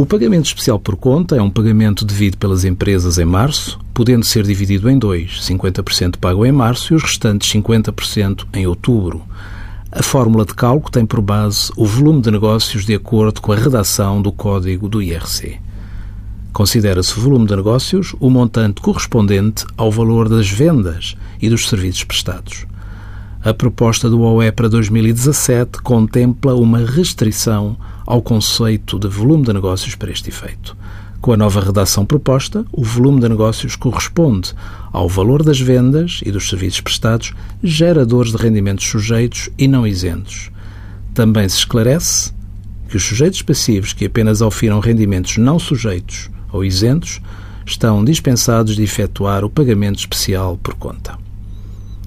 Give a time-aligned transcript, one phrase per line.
[0.00, 4.44] O pagamento especial por conta é um pagamento devido pelas empresas em março, podendo ser
[4.44, 9.20] dividido em dois, 50% pago em março e os restantes 50% em outubro.
[9.92, 13.56] A fórmula de cálculo tem por base o volume de negócios de acordo com a
[13.56, 15.58] redação do código do IRC.
[16.50, 22.64] Considera-se volume de negócios o montante correspondente ao valor das vendas e dos serviços prestados.
[23.42, 27.74] A proposta do OE para 2017 contempla uma restrição
[28.04, 30.76] ao conceito de volume de negócios para este efeito.
[31.22, 34.52] Com a nova redação proposta, o volume de negócios corresponde
[34.92, 37.32] ao valor das vendas e dos serviços prestados
[37.62, 40.50] geradores de rendimentos sujeitos e não isentos.
[41.14, 42.34] Também se esclarece
[42.90, 47.22] que os sujeitos passivos que apenas ofiram rendimentos não sujeitos ou isentos
[47.64, 51.29] estão dispensados de efetuar o pagamento especial por conta.